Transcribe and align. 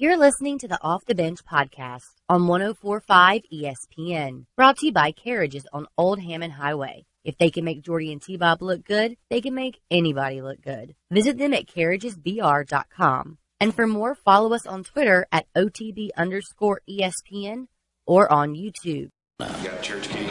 You're 0.00 0.16
listening 0.16 0.60
to 0.60 0.68
the 0.68 0.80
Off 0.80 1.04
the 1.06 1.14
Bench 1.16 1.40
podcast 1.44 2.04
on 2.28 2.46
1045 2.46 3.42
ESPN, 3.52 4.44
brought 4.56 4.76
to 4.76 4.86
you 4.86 4.92
by 4.92 5.10
Carriages 5.10 5.66
on 5.72 5.88
Old 5.98 6.20
Hammond 6.20 6.52
Highway. 6.52 7.04
If 7.24 7.36
they 7.36 7.50
can 7.50 7.64
make 7.64 7.82
Jordy 7.82 8.12
and 8.12 8.22
T-Bob 8.22 8.62
look 8.62 8.84
good, 8.84 9.16
they 9.28 9.40
can 9.40 9.56
make 9.56 9.80
anybody 9.90 10.40
look 10.40 10.60
good. 10.62 10.94
Visit 11.10 11.36
them 11.36 11.52
at 11.52 11.66
carriagesbr.com. 11.66 13.38
And 13.58 13.74
for 13.74 13.88
more, 13.88 14.14
follow 14.14 14.52
us 14.52 14.68
on 14.68 14.84
Twitter 14.84 15.26
at 15.32 15.52
OTB 15.56 16.10
underscore 16.16 16.80
ESPN 16.88 17.66
or 18.06 18.30
on 18.30 18.54
YouTube. 18.54 19.08
Got 19.40 19.64
a 19.66 19.82
church 19.82 20.08
key. 20.10 20.28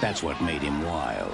That's 0.00 0.22
what 0.22 0.40
made 0.40 0.62
him 0.62 0.80
wild. 0.84 1.32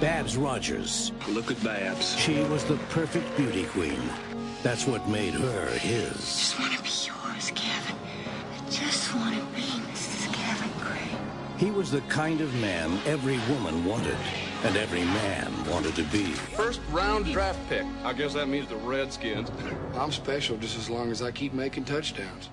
Babs 0.00 0.36
Rogers. 0.36 1.12
Look 1.28 1.50
at 1.50 1.62
Babs. 1.62 2.16
She 2.18 2.42
was 2.44 2.64
the 2.64 2.76
perfect 2.90 3.36
beauty 3.36 3.64
queen. 3.66 4.00
That's 4.62 4.86
what 4.86 5.06
made 5.08 5.34
her 5.34 5.66
his. 5.78 6.16
just 6.16 6.58
want 6.58 6.72
to 6.72 6.82
be 6.82 6.88
yours, 6.88 7.52
Kevin. 7.54 7.96
I 8.52 8.70
just 8.70 9.14
want 9.14 9.34
to 9.36 9.44
be 9.54 9.62
Mrs. 9.62 10.32
Gavin 10.34 10.70
Grey. 10.80 11.18
He 11.58 11.70
was 11.70 11.90
the 11.90 12.00
kind 12.02 12.40
of 12.40 12.52
man 12.56 12.98
every 13.06 13.38
woman 13.50 13.84
wanted, 13.84 14.16
and 14.64 14.76
every 14.76 15.04
man 15.04 15.52
wanted 15.70 15.94
to 15.96 16.02
be. 16.04 16.24
First 16.24 16.80
round 16.90 17.26
draft 17.26 17.60
pick. 17.68 17.84
I 18.04 18.12
guess 18.14 18.34
that 18.34 18.48
means 18.48 18.68
the 18.68 18.76
Redskins. 18.76 19.50
I'm 19.94 20.12
special 20.12 20.56
just 20.56 20.76
as 20.76 20.90
long 20.90 21.10
as 21.12 21.22
I 21.22 21.30
keep 21.30 21.52
making 21.52 21.84
touchdowns. 21.84 22.48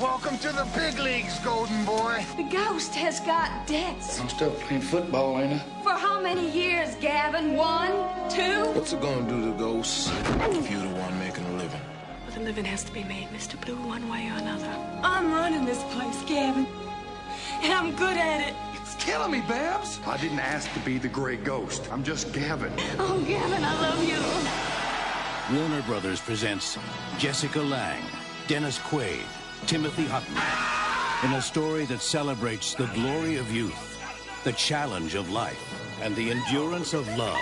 Welcome 0.00 0.36
to 0.40 0.52
the 0.52 0.68
big 0.74 0.98
leagues, 0.98 1.38
Golden 1.38 1.82
Boy. 1.86 2.22
The 2.36 2.42
ghost 2.42 2.94
has 2.96 3.18
got 3.20 3.66
debts. 3.66 4.20
I'm 4.20 4.28
still 4.28 4.50
playing 4.50 4.82
football, 4.82 5.40
ain't 5.40 5.54
I? 5.54 5.82
For 5.82 5.92
how 5.92 6.20
many 6.20 6.50
years, 6.50 6.94
Gavin? 6.96 7.56
One? 7.56 7.92
Two? 8.28 8.66
What's 8.74 8.92
it 8.92 9.00
gonna 9.00 9.26
do 9.26 9.50
to 9.50 9.56
Ghosts 9.56 10.10
if 10.10 10.70
you're 10.70 10.82
the 10.82 10.94
one 11.00 11.18
making 11.18 11.46
a 11.46 11.52
living? 11.52 11.80
Well, 12.26 12.34
the 12.34 12.40
living 12.40 12.66
has 12.66 12.84
to 12.84 12.92
be 12.92 13.04
made, 13.04 13.28
Mr. 13.28 13.58
Blue, 13.58 13.76
one 13.88 14.06
way 14.10 14.28
or 14.28 14.34
another. 14.34 14.68
I'm 15.02 15.32
running 15.32 15.64
this 15.64 15.82
place, 15.84 16.22
Gavin. 16.24 16.66
And 17.62 17.72
I'm 17.72 17.96
good 17.96 18.18
at 18.18 18.46
it. 18.46 18.54
It's 18.74 18.96
killing 18.96 19.30
me, 19.30 19.40
Babs. 19.48 19.98
I 20.04 20.18
didn't 20.18 20.40
ask 20.40 20.70
to 20.74 20.80
be 20.80 20.98
the 20.98 21.08
gray 21.08 21.36
ghost. 21.36 21.88
I'm 21.90 22.04
just 22.04 22.34
Gavin. 22.34 22.72
Oh, 22.98 23.18
Gavin, 23.26 23.64
I 23.64 23.80
love 23.80 24.04
you. 24.04 25.58
Warner 25.58 25.80
Brothers 25.86 26.20
presents 26.20 26.76
Jessica 27.16 27.62
Lange, 27.62 28.04
Dennis 28.46 28.78
Quaid, 28.78 29.24
Timothy 29.66 30.04
Hutton, 30.04 30.36
in 31.28 31.36
a 31.36 31.42
story 31.42 31.86
that 31.86 32.00
celebrates 32.00 32.74
the 32.74 32.86
glory 32.88 33.36
of 33.36 33.50
youth, 33.50 33.98
the 34.44 34.52
challenge 34.52 35.14
of 35.14 35.30
life, 35.30 35.98
and 36.02 36.14
the 36.14 36.30
endurance 36.30 36.92
of 36.94 37.08
love 37.16 37.40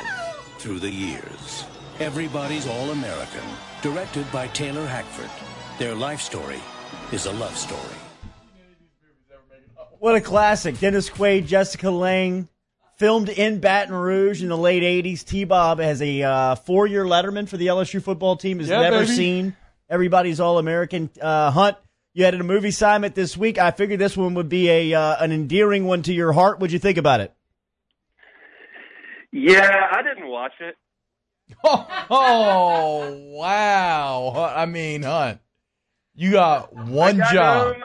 through 0.58 0.78
the 0.78 0.90
years. 0.90 1.64
Everybody's 2.00 2.66
All 2.66 2.90
American, 2.90 3.42
directed 3.82 4.30
by 4.32 4.46
Taylor 4.48 4.86
Hackford. 4.86 5.30
Their 5.78 5.94
life 5.94 6.20
story 6.20 6.60
is 7.12 7.26
a 7.26 7.32
love 7.32 7.56
story. 7.56 7.80
What 9.98 10.14
a 10.14 10.20
classic. 10.20 10.78
Dennis 10.78 11.08
Quaid, 11.10 11.46
Jessica 11.46 11.90
Lange, 11.90 12.48
filmed 12.96 13.28
in 13.28 13.58
Baton 13.60 13.94
Rouge 13.94 14.42
in 14.42 14.48
the 14.48 14.56
late 14.56 14.82
80s. 14.82 15.24
T 15.24 15.44
Bob 15.44 15.80
as 15.80 16.00
a 16.00 16.22
uh, 16.22 16.54
four 16.54 16.86
year 16.86 17.04
letterman 17.04 17.48
for 17.48 17.56
the 17.56 17.66
LSU 17.68 18.02
football 18.02 18.36
team, 18.36 18.58
has 18.60 18.68
Yeah, 18.68 18.80
never 18.82 19.00
baby. 19.00 19.12
seen 19.12 19.56
Everybody's 19.88 20.40
All 20.40 20.58
American. 20.58 21.10
Uh, 21.20 21.50
Hunt, 21.50 21.76
you 22.14 22.24
had 22.24 22.34
a 22.34 22.42
movie 22.42 22.68
assignment 22.68 23.14
this 23.14 23.36
week. 23.36 23.58
I 23.58 23.70
figured 23.72 23.98
this 24.00 24.16
one 24.16 24.34
would 24.34 24.48
be 24.48 24.70
a 24.70 24.94
uh, 24.94 25.22
an 25.22 25.32
endearing 25.32 25.84
one 25.84 26.02
to 26.04 26.14
your 26.14 26.32
heart. 26.32 26.58
What'd 26.58 26.72
you 26.72 26.78
think 26.78 26.96
about 26.96 27.20
it? 27.20 27.34
Yeah, 29.32 29.68
I 29.92 30.02
didn't 30.02 30.28
watch 30.28 30.52
it. 30.60 30.76
Oh, 31.64 33.18
wow. 33.36 34.52
I 34.56 34.64
mean, 34.66 35.02
Hunt, 35.02 35.40
you 36.14 36.32
got 36.32 36.74
one 36.74 37.20
I 37.20 37.24
got 37.24 37.32
job. 37.34 37.74
Home, 37.74 37.82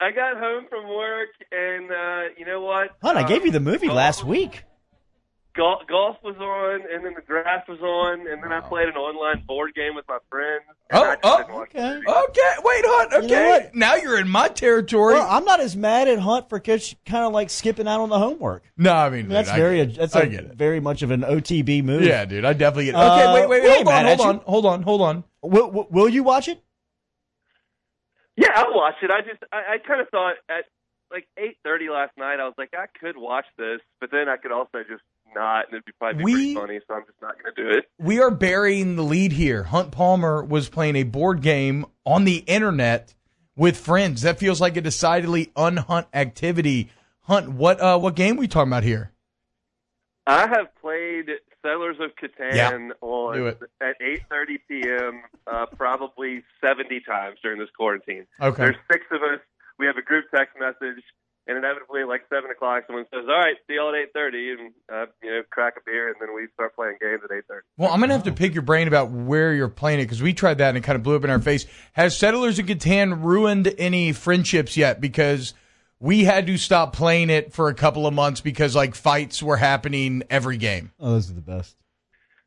I 0.00 0.10
got 0.10 0.36
home 0.38 0.66
from 0.68 0.88
work, 0.88 1.28
and 1.52 1.90
uh, 1.90 2.22
you 2.36 2.44
know 2.44 2.60
what? 2.60 2.90
Hunt, 3.02 3.16
I 3.16 3.22
Um, 3.22 3.28
gave 3.28 3.44
you 3.46 3.50
the 3.52 3.60
movie 3.60 3.88
last 3.88 4.24
week. 4.24 4.64
Golf, 5.56 5.82
golf 5.86 6.16
was 6.24 6.34
on, 6.36 6.80
and 6.92 7.04
then 7.04 7.14
the 7.14 7.20
draft 7.22 7.68
was 7.68 7.78
on, 7.80 8.26
and 8.26 8.42
then 8.42 8.50
I 8.52 8.58
played 8.60 8.88
an 8.88 8.96
online 8.96 9.44
board 9.46 9.72
game 9.74 9.94
with 9.94 10.04
my 10.08 10.18
friends. 10.28 10.62
Oh, 10.92 11.14
oh, 11.22 11.60
okay. 11.62 11.78
Okay, 11.78 12.52
wait, 12.64 12.84
Hunt. 12.86 13.12
You 13.12 13.28
know 13.28 13.52
Okay, 13.54 13.70
now 13.72 13.94
you're 13.94 14.18
in 14.18 14.28
my 14.28 14.48
territory. 14.48 15.14
Well, 15.14 15.28
I'm 15.30 15.44
not 15.44 15.60
as 15.60 15.76
mad 15.76 16.08
at 16.08 16.18
Hunt 16.18 16.48
for 16.48 16.58
kind 16.58 16.82
of 17.24 17.32
like 17.32 17.50
skipping 17.50 17.86
out 17.86 18.00
on 18.00 18.08
the 18.08 18.18
homework. 18.18 18.64
no, 18.76 18.92
I 18.94 19.10
mean, 19.10 19.26
I 19.26 19.28
that's 19.28 19.48
dude, 19.48 19.54
I 19.54 19.58
very 19.60 19.76
get 19.76 19.88
it. 19.90 19.96
that's 19.96 20.16
I 20.16 20.20
a 20.22 20.26
get 20.26 20.44
it. 20.44 20.54
very 20.54 20.80
much 20.80 21.02
of 21.02 21.12
an 21.12 21.20
OTB 21.20 21.84
move. 21.84 22.02
Yeah, 22.02 22.24
dude, 22.24 22.44
I 22.44 22.52
definitely 22.52 22.86
get 22.86 22.94
it. 22.94 22.96
Uh, 22.96 23.14
Okay, 23.14 23.34
wait, 23.34 23.48
wait, 23.48 23.62
we 23.62 23.68
wait. 23.68 23.76
ain't 23.78 23.86
Hold 23.86 23.94
on, 23.96 24.04
mad 24.04 24.06
at 24.12 24.18
hold 24.18 24.28
on, 24.28 24.40
hold 24.44 24.66
on, 24.66 24.82
hold 24.82 25.00
on. 25.02 25.24
Will, 25.42 25.70
will, 25.70 25.86
will 25.88 26.08
you 26.08 26.24
watch 26.24 26.48
it? 26.48 26.60
Yeah, 28.36 28.48
I'll 28.56 28.74
watch 28.74 28.94
it. 29.02 29.10
I 29.10 29.20
just, 29.20 29.42
I, 29.52 29.74
I 29.74 29.78
kind 29.86 30.00
of 30.00 30.08
thought 30.08 30.34
at 30.48 30.64
like 31.12 31.28
eight 31.38 31.58
thirty 31.62 31.88
last 31.88 32.12
night, 32.18 32.40
I 32.40 32.44
was 32.44 32.54
like, 32.58 32.70
I 32.76 32.86
could 32.98 33.16
watch 33.16 33.44
this, 33.56 33.78
but 34.00 34.10
then 34.10 34.28
I 34.28 34.36
could 34.36 34.50
also 34.50 34.78
just 34.88 35.02
not, 35.34 35.66
and 35.66 35.74
it'd 35.74 35.84
be 35.84 35.92
probably 35.98 36.18
be 36.18 36.24
We- 36.24 36.32
pretty 36.32 36.54
funny. 36.54 36.80
So 36.86 36.94
I'm 36.94 37.02
just 37.06 37.20
not 37.22 37.34
going 37.42 37.54
to 37.54 37.62
do 37.62 37.78
it. 37.78 37.84
We 37.98 38.20
are 38.20 38.30
burying 38.30 38.96
the 38.96 39.02
lead 39.02 39.32
here. 39.32 39.64
Hunt 39.64 39.90
Palmer 39.92 40.42
was 40.44 40.68
playing 40.68 40.96
a 40.96 41.02
board 41.02 41.40
game 41.42 41.86
on 42.04 42.24
the 42.24 42.38
internet 42.46 43.14
with 43.56 43.76
friends. 43.76 44.22
That 44.22 44.38
feels 44.38 44.60
like 44.60 44.76
a 44.76 44.80
decidedly 44.80 45.52
unhunt 45.56 46.06
activity. 46.14 46.90
Hunt, 47.22 47.50
what 47.50 47.80
uh, 47.80 47.98
what 47.98 48.14
game 48.16 48.36
we 48.36 48.46
talking 48.48 48.70
about 48.70 48.82
here? 48.82 49.12
I 50.26 50.46
have 50.48 50.74
played 50.80 51.26
Settlers 51.62 51.96
of 52.00 52.10
Catan 52.16 52.54
Yeah, 52.54 52.70
on 53.00 53.46
at 53.80 54.00
8:30 54.00 54.58
p.m. 54.68 55.22
Uh, 55.46 55.66
probably 55.76 56.42
70 56.62 57.00
times 57.00 57.38
during 57.42 57.58
this 57.58 57.68
quarantine. 57.76 58.26
Okay. 58.40 58.62
There's 58.64 58.76
six 58.90 59.04
of 59.10 59.22
us. 59.22 59.40
We 59.78 59.86
have 59.86 59.96
a 59.96 60.02
group 60.02 60.26
text 60.34 60.54
message, 60.58 61.02
and 61.46 61.58
inevitably, 61.58 62.02
at 62.02 62.08
like 62.08 62.22
seven 62.28 62.50
o'clock, 62.50 62.84
someone 62.86 63.04
says, 63.12 63.24
"All 63.28 63.38
right, 63.38 63.56
see 63.66 63.74
y'all 63.74 63.90
at 63.90 64.14
8:30," 64.14 64.52
and 64.52 64.72
uh, 64.92 65.06
you 65.22 65.30
know, 65.30 65.42
crack 65.50 65.74
a 65.76 65.80
beer, 65.84 66.08
and 66.08 66.16
then 66.20 66.34
we 66.34 66.46
start 66.54 66.74
playing 66.74 66.96
games 67.00 67.20
at 67.24 67.30
8:30. 67.30 67.60
Well, 67.76 67.90
I'm 67.92 68.00
gonna 68.00 68.14
have 68.14 68.24
to 68.24 68.32
pick 68.32 68.54
your 68.54 68.62
brain 68.62 68.88
about 68.88 69.10
where 69.10 69.54
you're 69.54 69.68
playing 69.68 70.00
it 70.00 70.04
because 70.04 70.22
we 70.22 70.32
tried 70.32 70.58
that 70.58 70.70
and 70.70 70.78
it 70.78 70.82
kind 70.82 70.96
of 70.96 71.02
blew 71.02 71.16
up 71.16 71.24
in 71.24 71.30
our 71.30 71.40
face. 71.40 71.66
Has 71.92 72.16
Settlers 72.16 72.58
of 72.58 72.66
Catan 72.66 73.22
ruined 73.22 73.74
any 73.78 74.12
friendships 74.12 74.76
yet? 74.76 75.00
Because 75.00 75.54
we 76.00 76.24
had 76.24 76.46
to 76.46 76.56
stop 76.58 76.94
playing 76.94 77.30
it 77.30 77.52
for 77.52 77.68
a 77.68 77.74
couple 77.74 78.06
of 78.06 78.14
months 78.14 78.40
because 78.40 78.74
like 78.74 78.94
fights 78.94 79.42
were 79.42 79.56
happening 79.56 80.22
every 80.30 80.56
game. 80.56 80.92
Oh, 81.00 81.12
those 81.12 81.30
are 81.30 81.34
the 81.34 81.40
best. 81.40 81.76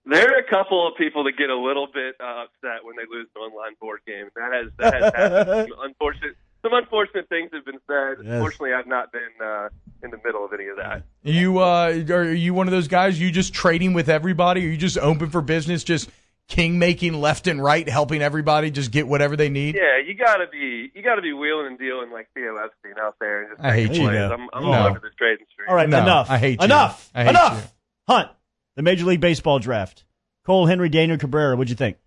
There 0.05 0.23
are 0.23 0.39
a 0.39 0.49
couple 0.49 0.87
of 0.87 0.95
people 0.95 1.25
that 1.25 1.33
get 1.37 1.49
a 1.49 1.57
little 1.57 1.87
bit 1.93 2.15
uh, 2.21 2.45
upset 2.45 2.83
when 2.83 2.95
they 2.95 3.03
lose 3.11 3.27
an 3.35 3.41
online 3.41 3.75
board 3.81 3.99
game. 4.07 4.29
That 4.35 4.53
has 4.53 4.71
that 4.77 4.93
has 4.93 5.13
happened. 5.13 5.69
Some 5.69 5.79
unfortunate, 5.83 6.37
some 6.69 6.77
unfortunate 6.77 7.29
things 7.29 7.49
have 7.53 7.65
been 7.65 7.79
said. 7.87 8.25
Yes. 8.25 8.39
Fortunately, 8.39 8.73
I've 8.73 8.87
not 8.87 9.11
been 9.11 9.21
uh, 9.43 9.69
in 10.03 10.11
the 10.11 10.17
middle 10.23 10.43
of 10.45 10.51
any 10.53 10.67
of 10.67 10.77
that. 10.77 11.03
You 11.23 11.59
uh, 11.59 12.03
are 12.09 12.31
you 12.33 12.53
one 12.53 12.67
of 12.67 12.71
those 12.71 12.87
guys? 12.87 13.19
You 13.19 13.31
just 13.31 13.53
trading 13.53 13.93
with 13.93 14.09
everybody? 14.09 14.65
Are 14.65 14.69
you 14.69 14.77
just 14.77 14.97
open 14.97 15.29
for 15.29 15.41
business? 15.41 15.83
Just 15.83 16.09
king 16.47 16.79
making 16.79 17.13
left 17.13 17.47
and 17.47 17.61
right, 17.61 17.87
helping 17.89 18.21
everybody 18.21 18.71
just 18.71 18.91
get 18.91 19.07
whatever 19.07 19.35
they 19.35 19.49
need? 19.49 19.75
Yeah, 19.75 19.97
you 20.05 20.13
gotta 20.13 20.45
be 20.51 20.89
you 20.95 21.01
gotta 21.03 21.21
be 21.21 21.33
wheeling 21.33 21.67
and 21.67 21.77
dealing 21.79 22.11
like 22.11 22.27
Theo 22.33 22.55
Epstein 22.55 22.93
out 23.01 23.15
there 23.19 23.41
and 23.43 23.49
just 23.57 23.61
I 23.65 23.73
hate 23.73 23.93
you. 23.93 24.03
plays. 24.03 24.15
Yeah. 24.15 24.29
I'm, 24.29 24.47
I'm 24.53 24.63
No. 24.63 24.71
all 24.71 24.87
over 24.87 24.99
the 24.99 25.09
trading 25.17 25.45
street. 25.51 25.67
All 25.69 25.75
right, 25.75 25.89
No, 25.89 26.01
enough. 26.01 26.29
I 26.29 26.37
hate 26.37 26.59
you. 26.61 26.65
Enough. 26.65 27.09
I 27.13 27.23
hate 27.23 27.29
enough. 27.31 27.63
you. 28.07 28.13
Hunt. 28.13 28.29
The 28.75 28.81
Major 28.83 29.05
League 29.05 29.19
Baseball 29.21 29.59
draft. 29.59 30.05
Cole 30.45 30.65
Henry, 30.67 30.87
Daniel 30.87 31.17
Cabrera. 31.17 31.55
What'd 31.57 31.69
you 31.69 31.75
think? 31.75 31.97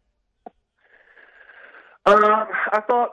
Um, 2.06 2.24
I 2.24 2.80
thought 2.88 3.10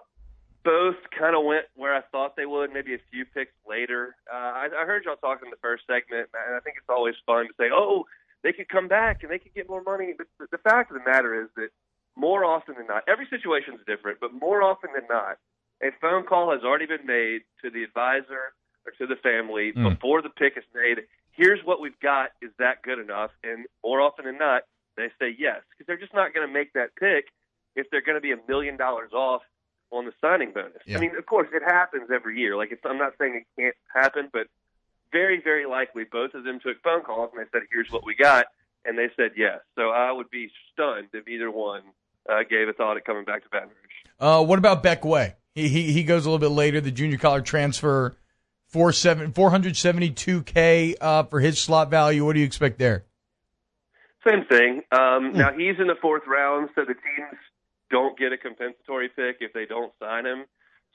both 0.68 1.00
kind 1.18 1.34
of 1.34 1.46
went 1.46 1.64
where 1.76 1.96
I 1.96 2.02
thought 2.12 2.36
they 2.36 2.46
would. 2.46 2.74
Maybe 2.74 2.94
a 2.94 3.00
few 3.10 3.24
picks 3.24 3.54
later. 3.66 4.18
Uh, 4.28 4.36
I, 4.36 4.68
I 4.82 4.86
heard 4.86 5.06
y'all 5.06 5.16
talking 5.16 5.48
in 5.48 5.52
the 5.52 5.64
first 5.64 5.84
segment, 5.88 6.28
and 6.36 6.56
I 6.56 6.60
think 6.60 6.76
it's 6.76 6.90
always 6.90 7.16
fun 7.26 7.48
to 7.48 7.54
say, 7.58 7.70
"Oh, 7.72 8.04
they 8.44 8.52
could 8.52 8.68
come 8.68 8.90
back 8.90 9.24
and 9.24 9.32
they 9.32 9.40
could 9.40 9.54
get 9.56 9.70
more 9.70 9.82
money." 9.82 10.14
But 10.18 10.28
the, 10.38 10.48
the 10.52 10.58
fact 10.58 10.92
of 10.92 11.00
the 11.00 11.10
matter 11.10 11.42
is 11.42 11.48
that 11.56 11.70
more 12.18 12.44
often 12.44 12.76
than 12.76 12.88
not, 12.88 13.04
every 13.08 13.28
situation 13.30 13.76
is 13.76 13.80
different, 13.88 14.20
but 14.20 14.34
more 14.34 14.62
often 14.62 14.90
than 14.94 15.08
not, 15.10 15.38
a 15.82 15.92
phone 16.02 16.24
call 16.26 16.52
has 16.52 16.64
already 16.64 16.86
been 16.86 17.06
made 17.06 17.42
to 17.64 17.70
the 17.70 17.84
advisor 17.84 18.52
or 18.86 18.92
to 18.98 19.08
the 19.08 19.16
family 19.24 19.72
Mm. 19.72 19.94
before 19.96 20.22
the 20.22 20.30
pick 20.30 20.58
is 20.58 20.66
made. 20.76 21.00
Here's 21.32 21.64
what 21.64 21.80
we've 21.80 22.00
got. 22.02 22.32
Is 22.42 22.52
that 22.60 22.82
good 22.82 23.00
enough? 23.00 23.32
And 23.44 23.68
more 23.86 24.02
often 24.02 24.26
than 24.26 24.38
not, 24.38 24.64
they 24.98 25.10
say 25.20 25.34
yes 25.38 25.62
because 25.72 25.88
they're 25.88 26.04
just 26.06 26.14
not 26.14 26.34
going 26.34 26.46
to 26.46 26.52
make 26.52 26.74
that 26.74 26.96
pick 27.00 27.26
if 27.76 27.88
they're 27.90 28.02
going 28.02 28.18
to 28.18 28.22
be 28.22 28.34
a 28.34 28.42
million 28.50 28.76
dollars 28.76 29.14
off 29.14 29.44
on 29.92 30.06
the 30.06 30.14
signing 30.22 30.52
bonus. 30.54 30.82
Yeah. 30.86 30.98
I 30.98 31.02
mean, 31.02 31.16
of 31.18 31.26
course, 31.26 31.48
it 31.54 31.64
happens 31.64 32.10
every 32.14 32.40
year. 32.40 32.56
Like, 32.58 32.72
it's, 32.72 32.82
I'm 32.86 32.98
not 32.98 33.14
saying 33.20 33.36
it 33.36 33.62
can't 33.62 33.76
happen, 33.94 34.30
but 34.32 34.48
very, 35.12 35.42
very 35.42 35.66
likely 35.66 36.04
both 36.04 36.34
of 36.34 36.44
them 36.44 36.60
took 36.60 36.82
phone 36.84 37.02
calls 37.04 37.32
and 37.34 37.46
they 37.46 37.50
said, 37.52 37.68
"Here's 37.72 37.90
what 37.90 38.06
we 38.06 38.16
got," 38.16 38.48
and 38.86 38.98
they 38.98 39.10
said 39.16 39.32
yes. 39.38 39.60
So 39.76 39.90
I 39.90 40.12
would 40.12 40.30
be 40.30 40.50
stunned 40.74 41.10
if 41.14 41.28
either 41.28 41.50
one 41.50 41.82
uh, 42.30 42.44
gave 42.50 42.68
a 42.68 42.74
thought 42.74 42.98
at 42.98 43.06
coming 43.06 43.24
back 43.24 43.44
to 43.44 43.50
Baton 43.50 43.70
Rouge. 43.70 44.14
Uh, 44.20 44.44
what 44.44 44.60
about 44.60 44.84
Beck 44.84 45.06
Way? 45.06 45.36
He, 45.56 45.70
he 45.70 45.92
he 45.94 46.04
goes 46.04 46.26
a 46.26 46.30
little 46.30 46.40
bit 46.50 46.54
later. 46.54 46.82
The 46.82 46.92
junior 46.92 47.18
college 47.18 47.46
transfer, 47.46 48.18
four 48.68 48.92
seven 48.92 49.32
four 49.32 49.50
hundred 49.50 49.78
seventy 49.78 50.10
two 50.12 50.44
k 50.44 50.96
uh, 51.00 51.24
for 51.24 51.40
his 51.40 51.60
slot 51.60 51.90
value. 51.90 52.26
What 52.26 52.34
do 52.34 52.40
you 52.40 52.46
expect 52.46 52.78
there? 52.78 53.06
Same 54.28 54.44
thing. 54.46 54.82
Um, 54.92 55.32
Now 55.34 55.54
he's 55.54 55.80
in 55.80 55.88
the 55.88 55.96
fourth 56.02 56.24
round, 56.28 56.70
so 56.76 56.82
the 56.82 56.96
teams 56.96 57.40
don't 57.90 58.18
get 58.18 58.34
a 58.34 58.38
compensatory 58.38 59.10
pick 59.10 59.38
if 59.42 59.54
they 59.54 59.66
don't 59.66 59.92
sign 60.02 60.26
him. 60.26 60.46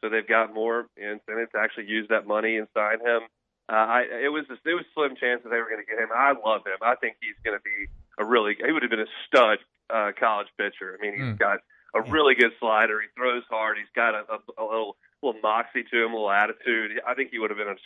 So 0.01 0.09
they've 0.09 0.27
got 0.27 0.53
more 0.53 0.87
incentive 0.97 1.53
to 1.53 1.59
actually 1.59 1.87
use 1.87 2.09
that 2.11 2.27
money 2.27 2.57
and 2.57 2.67
sign 2.75 3.01
him. 3.01 3.23
Uh, 3.71 3.75
I, 3.75 4.01
it 4.25 4.33
was 4.33 4.45
it 4.51 4.75
was 4.75 4.85
slim 4.95 5.15
chance 5.17 5.43
that 5.45 5.51
they 5.51 5.59
were 5.59 5.71
going 5.71 5.83
to 5.85 5.89
get 5.89 5.99
him. 6.03 6.09
I 6.15 6.33
love 6.33 6.67
him. 6.67 6.77
I 6.83 6.97
think 6.97 7.17
he's 7.23 7.37
going 7.45 7.57
to 7.57 7.63
be 7.63 7.87
a 8.19 8.25
really. 8.25 8.57
He 8.59 8.73
would 8.73 8.83
have 8.83 8.91
been 8.91 9.01
a 9.01 9.13
stud 9.27 9.59
uh, 9.89 10.11
college 10.19 10.49
pitcher. 10.59 10.99
I 10.99 11.03
mean, 11.03 11.15
he's 11.15 11.35
Mm. 11.35 11.39
got 11.39 11.61
a 11.95 12.03
really 12.11 12.35
good 12.35 12.53
slider. 12.59 13.01
He 13.01 13.07
throws 13.17 13.45
hard. 13.49 13.77
He's 13.79 13.87
got 13.95 14.15
a, 14.15 14.25
a, 14.33 14.39
a 14.59 14.65
little 14.67 14.97
little 15.23 15.41
moxie 15.41 15.85
to 15.85 15.97
him, 16.05 16.11
a 16.13 16.15
little 16.17 16.31
attitude. 16.31 17.01
I 17.07 17.15
think 17.15 17.31
he 17.31 17.39
would 17.39 17.51
have 17.51 17.59
been 17.59 17.69
a, 17.69 17.77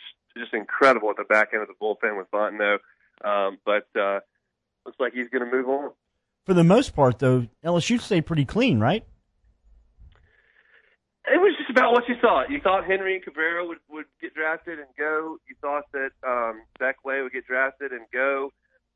just 0.40 0.54
incredible 0.54 1.10
at 1.10 1.16
the 1.16 1.24
back 1.24 1.50
end 1.52 1.60
of 1.62 1.68
the 1.68 1.74
bullpen 1.74 2.16
with 2.16 2.30
Fontenot. 2.30 2.78
Um, 3.22 3.58
but 3.66 3.86
uh, 3.94 4.20
looks 4.86 4.98
like 4.98 5.12
he's 5.12 5.28
going 5.28 5.44
to 5.44 5.50
move 5.54 5.68
on. 5.68 5.90
For 6.46 6.54
the 6.54 6.62
most 6.62 6.94
part, 6.94 7.18
though, 7.18 7.48
LSU 7.64 8.00
stayed 8.00 8.24
pretty 8.24 8.44
clean, 8.44 8.78
right? 8.78 9.04
It 11.26 11.42
was 11.42 11.58
just 11.58 11.70
about 11.70 11.90
what 11.90 12.08
you 12.08 12.14
thought. 12.22 12.50
You 12.50 12.60
thought 12.60 12.86
Henry 12.86 13.16
and 13.16 13.24
Cabrera 13.24 13.66
would, 13.66 13.78
would 13.90 14.04
get 14.22 14.32
drafted 14.32 14.78
and 14.78 14.86
go. 14.96 15.38
You 15.48 15.56
thought 15.60 15.90
that 15.92 16.14
um, 16.22 16.62
would 16.78 17.32
get 17.32 17.46
drafted 17.48 17.90
and 17.90 18.06
go. 18.12 18.52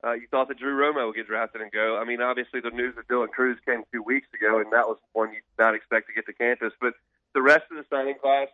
Uh, 0.06 0.12
you 0.12 0.28
thought 0.30 0.46
that 0.46 0.60
Drew 0.60 0.78
Romo 0.78 1.08
would 1.08 1.16
get 1.16 1.26
drafted 1.26 1.60
and 1.60 1.72
go. 1.72 1.98
I 2.00 2.04
mean, 2.04 2.22
obviously 2.22 2.60
the 2.60 2.70
news 2.70 2.94
of 2.96 3.08
Dylan 3.08 3.30
Crews 3.30 3.58
came 3.66 3.82
two 3.92 4.02
weeks 4.02 4.28
ago, 4.32 4.60
and 4.60 4.72
that 4.72 4.86
was 4.86 4.98
one 5.12 5.30
you 5.30 5.42
did 5.42 5.58
not 5.58 5.74
expect 5.74 6.06
to 6.06 6.14
get 6.14 6.26
to 6.26 6.32
campus. 6.32 6.72
But 6.80 6.94
the 7.34 7.42
rest 7.42 7.64
of 7.72 7.76
the 7.76 7.84
signing 7.90 8.14
class 8.22 8.46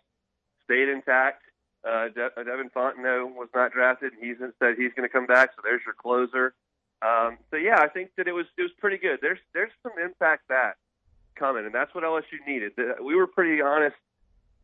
stayed 0.65 0.89
intact. 0.89 1.43
Uh, 1.87 2.09
De- 2.09 2.33
Devin 2.45 2.71
Fontenot 2.75 3.37
was 3.37 3.49
not 3.55 3.73
drafted. 3.73 4.15
And 4.15 4.25
he's 4.25 4.39
said 4.59 4.75
he's 4.79 4.95
going 4.97 5.07
to 5.07 5.13
come 5.13 5.27
back, 5.27 5.51
so 5.55 5.61
there's 5.63 5.83
your 5.85 5.95
closer. 5.95 6.55
Um, 7.03 7.39
so 7.51 7.57
yeah, 7.57 7.77
I 7.79 7.89
think 7.89 8.11
that 8.17 8.27
it 8.27 8.33
was 8.33 8.47
it 8.57 8.63
was 8.63 8.73
pretty 8.79 8.99
good. 8.99 9.19
There's 9.21 9.39
there's 9.53 9.73
some 9.83 9.93
impact 10.03 10.49
back 10.49 10.77
coming, 11.37 11.67
and 11.67 11.75
that's 11.75 11.95
what 11.95 12.05
LSU 12.05 12.41
needed. 12.47 12.73
We 13.03 13.15
were 13.15 13.27
pretty 13.27 13.61
honest 13.61 13.97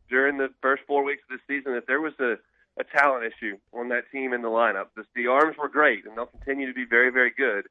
during 0.09 0.37
the 0.37 0.49
first 0.61 0.83
four 0.87 1.03
weeks 1.03 1.21
of 1.29 1.37
the 1.37 1.53
season 1.53 1.73
that 1.73 1.87
there 1.87 2.01
was 2.01 2.13
a, 2.19 2.37
a 2.79 2.83
talent 2.83 3.25
issue 3.25 3.57
on 3.71 3.89
that 3.89 4.09
team 4.11 4.33
in 4.33 4.41
the 4.41 4.49
lineup. 4.49 4.87
The, 4.95 5.03
the 5.15 5.27
arms 5.27 5.55
were 5.57 5.69
great, 5.69 6.05
and 6.05 6.17
they'll 6.17 6.25
continue 6.25 6.67
to 6.67 6.73
be 6.73 6.85
very 6.85 7.11
very 7.11 7.31
good. 7.35 7.65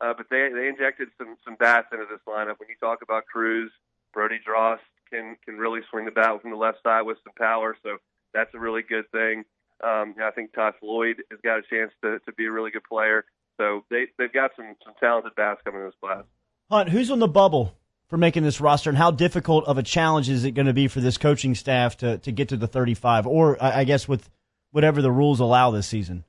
Uh, 0.00 0.12
but 0.16 0.26
they 0.30 0.48
they 0.52 0.68
injected 0.68 1.08
some 1.18 1.36
some 1.44 1.56
bats 1.56 1.88
into 1.92 2.06
this 2.10 2.20
lineup. 2.26 2.58
When 2.58 2.68
you 2.68 2.76
talk 2.80 3.02
about 3.02 3.26
Crews, 3.26 3.70
Brody 4.12 4.40
Drost 4.46 4.84
can 5.10 5.36
can 5.44 5.56
really 5.58 5.80
swing 5.90 6.04
the 6.06 6.10
bat 6.10 6.40
from 6.40 6.50
the 6.50 6.56
left 6.56 6.78
side 6.82 7.02
with 7.02 7.18
some 7.24 7.34
power. 7.36 7.76
So 7.82 7.98
that's 8.32 8.54
a 8.54 8.58
really 8.58 8.82
good 8.82 9.10
thing. 9.10 9.44
Um, 9.84 10.14
I 10.22 10.30
think 10.34 10.54
Todd 10.54 10.74
Floyd 10.80 11.22
has 11.30 11.40
got 11.42 11.58
a 11.58 11.62
chance 11.62 11.92
to, 12.02 12.18
to 12.20 12.32
be 12.32 12.46
a 12.46 12.50
really 12.50 12.70
good 12.70 12.84
player. 12.84 13.24
So 13.56 13.84
they 13.90 14.06
they've 14.18 14.32
got 14.32 14.52
some 14.56 14.74
some 14.84 14.94
talented 15.00 15.34
bats 15.34 15.60
coming 15.64 15.80
in 15.80 15.86
this 15.86 15.94
class. 16.00 16.24
Hunt, 16.70 16.90
who's 16.90 17.10
on 17.10 17.18
the 17.18 17.28
bubble 17.28 17.74
for 18.08 18.16
making 18.16 18.42
this 18.42 18.60
roster, 18.60 18.90
and 18.90 18.98
how 18.98 19.10
difficult 19.10 19.64
of 19.66 19.78
a 19.78 19.82
challenge 19.82 20.28
is 20.28 20.44
it 20.44 20.52
going 20.52 20.66
to 20.66 20.72
be 20.72 20.88
for 20.88 21.00
this 21.00 21.18
coaching 21.18 21.54
staff 21.54 21.96
to, 21.98 22.18
to 22.18 22.32
get 22.32 22.48
to 22.48 22.56
the 22.56 22.66
35, 22.66 23.26
or 23.26 23.62
I 23.62 23.80
I 23.80 23.84
guess 23.84 24.06
with 24.08 24.28
whatever 24.72 25.00
the 25.02 25.10
rules 25.10 25.40
allow 25.40 25.70
this 25.70 25.86
season? 25.86 26.24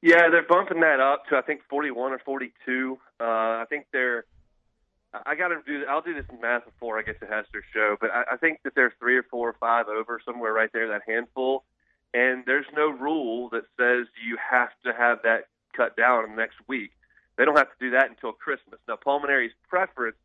Yeah, 0.00 0.30
they're 0.30 0.46
bumping 0.46 0.80
that 0.80 1.00
up 1.00 1.26
to 1.28 1.36
I 1.36 1.42
think 1.42 1.60
41 1.68 2.12
or 2.12 2.18
42. 2.18 2.98
Uh, 3.20 3.24
I 3.24 3.64
think 3.68 3.86
they're. 3.92 4.24
I 5.26 5.34
got 5.34 5.48
to 5.48 5.60
do. 5.66 5.84
I'll 5.88 6.00
do 6.00 6.14
this 6.14 6.24
math 6.40 6.64
before 6.64 6.98
I 6.98 7.02
get 7.02 7.20
to 7.20 7.26
Hester's 7.26 7.64
show, 7.74 7.96
but 8.00 8.10
I, 8.10 8.32
I 8.32 8.36
think 8.38 8.60
that 8.64 8.74
they're 8.74 8.94
three 8.98 9.18
or 9.18 9.22
four 9.22 9.50
or 9.50 9.56
five 9.60 9.86
over 9.88 10.18
somewhere 10.24 10.54
right 10.54 10.70
there, 10.72 10.88
that 10.88 11.02
handful. 11.06 11.64
And 12.14 12.44
there's 12.46 12.66
no 12.74 12.88
rule 12.88 13.48
that 13.50 13.64
says 13.78 14.06
you 14.26 14.38
have 14.50 14.70
to 14.84 14.92
have 14.92 15.18
that 15.24 15.48
cut 15.72 15.96
down 15.96 16.24
in 16.24 16.30
the 16.30 16.36
next 16.36 16.56
week. 16.68 16.90
They 17.36 17.44
don't 17.44 17.56
have 17.56 17.68
to 17.68 17.80
do 17.80 17.90
that 17.90 18.10
until 18.10 18.32
Christmas. 18.32 18.80
Now, 18.86 18.96
Paul 18.96 19.20
Mainieri's 19.20 19.54
preference 19.68 20.16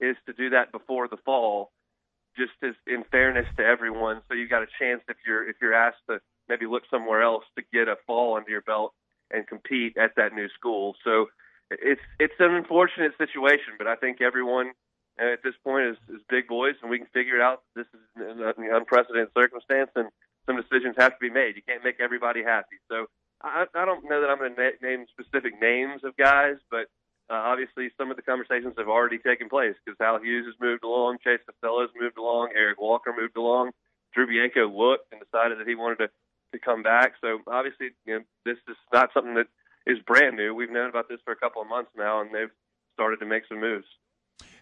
is 0.00 0.16
to 0.26 0.32
do 0.32 0.50
that 0.50 0.72
before 0.72 1.08
the 1.08 1.16
fall, 1.18 1.72
just 2.36 2.52
as 2.62 2.74
in 2.86 3.04
fairness 3.10 3.46
to 3.56 3.64
everyone. 3.64 4.22
So 4.28 4.34
you've 4.34 4.50
got 4.50 4.62
a 4.62 4.68
chance 4.78 5.02
if 5.08 5.16
you're 5.26 5.48
if 5.48 5.56
you're 5.60 5.74
asked 5.74 6.04
to 6.08 6.20
maybe 6.48 6.66
look 6.66 6.84
somewhere 6.90 7.22
else 7.22 7.44
to 7.56 7.64
get 7.72 7.88
a 7.88 7.96
fall 8.06 8.36
under 8.36 8.50
your 8.50 8.62
belt 8.62 8.92
and 9.30 9.46
compete 9.46 9.96
at 9.96 10.14
that 10.16 10.32
new 10.32 10.48
school. 10.50 10.94
So 11.02 11.26
it's 11.70 12.00
it's 12.20 12.34
an 12.38 12.54
unfortunate 12.54 13.12
situation, 13.18 13.74
but 13.78 13.86
I 13.86 13.96
think 13.96 14.20
everyone 14.20 14.72
uh, 15.20 15.32
at 15.32 15.42
this 15.42 15.54
point 15.64 15.86
is, 15.86 15.96
is 16.14 16.22
big 16.28 16.46
boys, 16.46 16.74
and 16.82 16.90
we 16.90 16.98
can 16.98 17.08
figure 17.12 17.36
it 17.36 17.42
out. 17.42 17.62
This 17.74 17.86
is 17.92 18.00
an, 18.16 18.42
an 18.42 18.70
unprecedented 18.72 19.30
circumstance, 19.36 19.90
and 19.96 20.08
some 20.46 20.56
decisions 20.56 20.94
have 20.98 21.12
to 21.12 21.20
be 21.20 21.30
made. 21.30 21.56
You 21.56 21.62
can't 21.66 21.82
make 21.82 22.00
everybody 22.00 22.42
happy. 22.42 22.76
So 22.88 23.06
I, 23.42 23.66
I 23.74 23.84
don't 23.84 24.08
know 24.08 24.20
that 24.20 24.30
I'm 24.30 24.38
going 24.38 24.54
to 24.54 24.60
na- 24.60 24.88
name 24.88 25.06
specific 25.12 25.60
names 25.60 26.02
of 26.04 26.16
guys, 26.16 26.56
but 26.70 26.86
uh, 27.28 27.34
obviously 27.34 27.90
some 27.98 28.10
of 28.10 28.16
the 28.16 28.22
conversations 28.22 28.74
have 28.78 28.88
already 28.88 29.18
taken 29.18 29.48
place 29.48 29.74
because 29.84 29.98
Hal 30.00 30.20
Hughes 30.20 30.46
has 30.46 30.54
moved 30.60 30.84
along, 30.84 31.18
Chase 31.22 31.40
Costello 31.44 31.82
has 31.82 31.90
moved 31.98 32.18
along, 32.18 32.50
Eric 32.54 32.80
Walker 32.80 33.12
moved 33.16 33.36
along, 33.36 33.72
Drew 34.14 34.26
Bianco 34.26 34.68
looked 34.68 35.12
and 35.12 35.20
decided 35.20 35.58
that 35.58 35.68
he 35.68 35.74
wanted 35.74 35.98
to 35.98 36.08
to 36.52 36.58
come 36.58 36.82
back. 36.82 37.14
So 37.20 37.38
obviously, 37.46 37.90
you 38.06 38.14
know, 38.14 38.20
this 38.44 38.56
is 38.68 38.76
not 38.92 39.10
something 39.12 39.34
that 39.34 39.48
is 39.86 39.98
brand 40.06 40.36
new. 40.36 40.54
We've 40.54 40.70
known 40.70 40.88
about 40.88 41.08
this 41.08 41.20
for 41.24 41.32
a 41.32 41.36
couple 41.36 41.62
of 41.62 41.68
months 41.68 41.90
now, 41.96 42.20
and 42.20 42.34
they've 42.34 42.54
started 42.94 43.18
to 43.20 43.26
make 43.26 43.42
some 43.48 43.60
moves. 43.60 43.86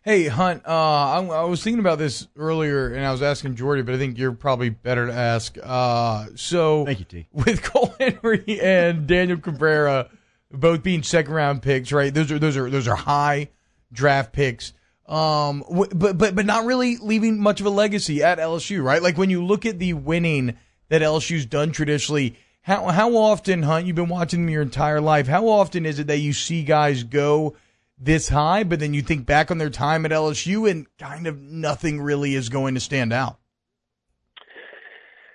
Hey, 0.05 0.29
Hunt, 0.29 0.67
uh, 0.67 0.71
I, 0.71 1.25
I 1.25 1.45
was 1.45 1.65
thinking 1.65 1.81
about 1.81 1.99
this 1.99 2.29
earlier, 2.37 2.89
and 2.89 3.07
I 3.07 3.11
was 3.11 3.23
asking 3.23 3.55
Jordy, 3.55 3.81
but 3.81 3.95
I 3.95 3.99
think 3.99 4.19
you're 4.19 4.33
probably 4.33 4.69
better 4.69 5.07
to 5.07 5.13
ask. 5.15 5.57
Uh, 5.63 6.27
so, 6.35 6.85
Thank 6.85 6.99
you, 6.99 7.07
T. 7.07 7.27
With 7.33 7.63
Cole 7.65 7.95
Henry 7.99 8.61
and 8.61 9.07
Daniel 9.07 9.39
Cabrera 9.39 10.11
both 10.53 10.83
being 10.83 11.03
second 11.03 11.33
round 11.33 11.63
picks, 11.63 11.91
right? 11.91 12.13
Those 12.13 12.31
are 12.31 12.39
those 12.39 12.55
are 12.55 12.69
those 12.69 12.87
are 12.87 12.95
high 12.95 13.49
draft 13.93 14.35
picks. 14.35 14.75
Um, 15.07 15.65
but 15.71 16.19
but 16.19 16.35
but 16.35 16.45
not 16.45 16.67
really 16.67 16.99
leaving 16.99 17.41
much 17.41 17.61
of 17.61 17.67
a 17.67 17.71
legacy 17.71 18.23
at 18.23 18.37
LSU, 18.39 18.85
right? 18.85 19.03
Like 19.03 19.17
when 19.17 19.31
you 19.31 19.43
look 19.43 19.65
at 19.65 19.79
the 19.79 19.95
winning 19.95 20.59
that 20.91 21.01
LSU's 21.01 21.47
done 21.47 21.73
traditionally, 21.73 22.37
how 22.61 22.89
how 22.89 23.17
often, 23.17 23.63
Hunt, 23.63 23.87
you've 23.87 23.97
been 23.97 24.11
watching 24.11 24.43
them 24.43 24.51
your 24.51 24.61
entire 24.61 25.01
life? 25.01 25.27
How 25.27 25.49
often 25.49 25.87
is 25.87 25.99
it 25.99 26.09
that 26.09 26.19
you 26.19 26.35
see 26.35 26.63
guys 26.63 27.05
go 27.05 27.57
this 27.99 28.29
high, 28.29 28.65
but 28.65 28.81
then 28.81 28.95
you 28.95 29.03
think 29.03 29.27
back 29.27 29.51
on 29.51 29.59
their 29.59 29.71
time 29.71 30.05
at 30.05 30.11
LSU 30.11 30.71
and 30.71 30.87
kind 30.99 31.27
of 31.27 31.39
nothing 31.39 32.01
really 32.01 32.35
is 32.35 32.49
going 32.49 32.75
to 32.75 32.81
stand 32.81 33.13
out? 33.13 33.39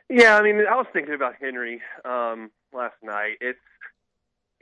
Yeah, 0.09 0.35
I 0.35 0.41
mean, 0.41 0.59
I 0.69 0.75
was 0.75 0.87
thinking 0.91 1.13
about 1.13 1.35
Henry 1.39 1.81
um, 2.03 2.49
last 2.73 2.95
night. 3.03 3.37
It's 3.41 3.59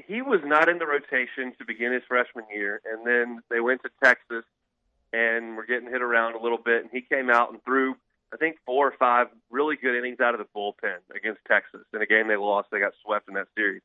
he 0.06 0.22
was 0.22 0.42
not 0.44 0.70
in 0.70 0.78
the 0.78 0.86
rotation 0.86 1.54
to 1.58 1.66
begin 1.66 1.94
his 1.94 2.04
freshman 2.08 2.46
year, 2.54 2.82
and 2.86 3.06
then 3.08 3.42
they 3.50 3.60
went 3.60 3.82
to 3.84 3.90
Texas 4.04 4.44
and 5.14 5.56
were 5.56 5.66
getting 5.66 5.90
hit 5.90 6.02
around 6.02 6.36
a 6.36 6.42
little 6.42 6.58
bit, 6.58 6.82
and 6.82 6.90
he 6.92 7.02
came 7.02 7.30
out 7.30 7.52
and 7.52 7.64
threw, 7.64 7.96
I 8.34 8.38
think, 8.38 8.58
four 8.66 8.88
or 8.88 8.94
five 9.00 9.27
really 9.50 9.75
good 9.75 9.98
innings 9.98 10.20
out 10.20 10.36
of 10.36 10.39
the 10.39 10.48
bullpen 10.56 11.00
against 11.16 11.39
Texas 11.48 11.82
in 11.94 12.01
a 12.01 12.06
game 12.06 12.27
they 12.27 12.36
lost. 12.36 12.68
They 12.72 12.80
got 12.80 12.94
swept 13.04 13.27
in 13.30 13.36
that 13.36 13.48
series, 13.56 13.82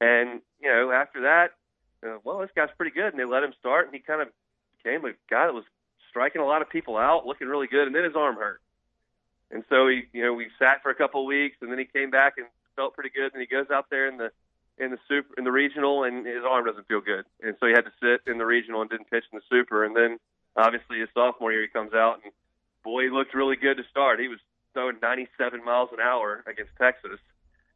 and 0.00 0.40
you 0.60 0.70
know, 0.70 0.90
after 0.90 1.22
that, 1.22 1.50
uh, 2.04 2.18
well, 2.24 2.38
this 2.38 2.50
guy's 2.54 2.68
pretty 2.76 2.94
good, 2.94 3.12
and 3.12 3.18
they 3.18 3.24
let 3.24 3.42
him 3.42 3.52
start, 3.58 3.86
and 3.86 3.94
he 3.94 4.00
kind 4.00 4.22
of 4.22 4.28
became 4.76 5.04
a 5.04 5.12
guy 5.30 5.46
that 5.46 5.54
was 5.54 5.64
striking 6.10 6.40
a 6.40 6.46
lot 6.46 6.62
of 6.62 6.70
people 6.70 6.96
out, 6.96 7.26
looking 7.26 7.48
really 7.48 7.66
good, 7.66 7.86
and 7.86 7.94
then 7.94 8.04
his 8.04 8.16
arm 8.16 8.36
hurt. 8.36 8.60
And 9.50 9.64
so 9.68 9.88
he, 9.88 10.02
you 10.12 10.24
know, 10.24 10.32
we 10.32 10.48
sat 10.58 10.82
for 10.82 10.90
a 10.90 10.94
couple 10.94 11.22
of 11.22 11.26
weeks, 11.26 11.56
and 11.60 11.70
then 11.70 11.78
he 11.78 11.84
came 11.84 12.10
back 12.10 12.34
and 12.36 12.46
felt 12.76 12.94
pretty 12.94 13.10
good. 13.10 13.32
And 13.32 13.40
he 13.40 13.46
goes 13.46 13.66
out 13.72 13.86
there 13.90 14.08
in 14.08 14.16
the 14.16 14.30
in 14.76 14.90
the 14.90 14.98
super 15.06 15.34
in 15.38 15.44
the 15.44 15.52
regional, 15.52 16.04
and 16.04 16.26
his 16.26 16.42
arm 16.48 16.66
doesn't 16.66 16.88
feel 16.88 17.00
good, 17.00 17.24
and 17.40 17.54
so 17.60 17.66
he 17.66 17.72
had 17.72 17.84
to 17.84 17.92
sit 18.00 18.30
in 18.30 18.38
the 18.38 18.46
regional 18.46 18.80
and 18.80 18.90
didn't 18.90 19.10
pitch 19.10 19.24
in 19.32 19.38
the 19.38 19.44
super. 19.48 19.84
And 19.84 19.94
then 19.94 20.18
obviously 20.56 20.98
his 20.98 21.08
sophomore 21.14 21.52
year, 21.52 21.62
he 21.62 21.68
comes 21.68 21.94
out 21.94 22.20
and 22.24 22.32
boy, 22.82 23.04
he 23.04 23.10
looked 23.10 23.34
really 23.34 23.56
good 23.56 23.76
to 23.76 23.84
start. 23.90 24.20
He 24.20 24.28
was 24.28 24.38
throwing 24.72 24.96
97 25.00 25.64
miles 25.64 25.90
an 25.92 26.00
hour 26.00 26.44
against 26.46 26.72
Texas, 26.78 27.18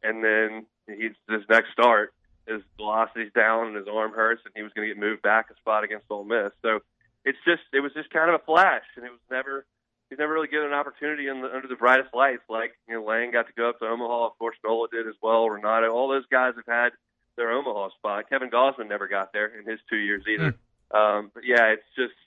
and 0.03 0.23
then 0.23 0.65
he's 0.87 1.15
his 1.29 1.43
next 1.49 1.71
start, 1.71 2.13
his 2.49 2.61
velocity's 2.77 3.31
down 3.33 3.67
and 3.67 3.75
his 3.75 3.87
arm 3.87 4.11
hurts, 4.11 4.41
and 4.45 4.53
he 4.55 4.63
was 4.63 4.73
going 4.73 4.87
to 4.87 4.93
get 4.93 4.99
moved 4.99 5.21
back 5.21 5.47
a 5.51 5.55
spot 5.55 5.83
against 5.83 6.05
Ole 6.09 6.25
Miss. 6.25 6.51
So 6.61 6.79
it's 7.23 7.37
just 7.45 7.61
it 7.73 7.81
was 7.81 7.93
just 7.93 8.09
kind 8.09 8.29
of 8.29 8.41
a 8.41 8.45
flash, 8.45 8.85
and 8.95 9.05
it 9.05 9.11
was 9.11 9.21
never 9.29 9.65
he's 10.09 10.19
never 10.19 10.33
really 10.33 10.47
given 10.47 10.67
an 10.67 10.73
opportunity 10.73 11.27
in 11.27 11.41
the, 11.41 11.53
under 11.53 11.67
the 11.67 11.75
brightest 11.75 12.13
lights. 12.13 12.43
Like 12.49 12.73
you 12.87 12.95
know, 12.95 13.03
Lange 13.03 13.31
got 13.31 13.47
to 13.47 13.53
go 13.53 13.69
up 13.69 13.79
to 13.79 13.85
Omaha. 13.85 14.27
Of 14.27 14.39
course, 14.39 14.57
Nola 14.63 14.87
did 14.91 15.07
as 15.07 15.15
well. 15.21 15.47
Ranaudo, 15.47 15.91
all 15.93 16.09
those 16.09 16.25
guys 16.31 16.53
have 16.55 16.67
had 16.67 16.89
their 17.37 17.51
Omaha 17.51 17.89
spot. 17.97 18.29
Kevin 18.29 18.49
Gausman 18.49 18.89
never 18.89 19.07
got 19.07 19.31
there 19.31 19.47
in 19.47 19.69
his 19.69 19.79
two 19.89 19.97
years 19.97 20.23
either. 20.27 20.55
Um, 20.91 21.29
but 21.33 21.43
yeah, 21.45 21.73
it's 21.77 21.85
just 21.95 22.17